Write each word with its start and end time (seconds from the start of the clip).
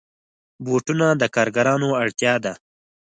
بوټونه 0.65 1.07
د 1.21 1.23
کارګرانو 1.35 1.89
اړتیا 2.03 2.33
ده. 2.43 2.53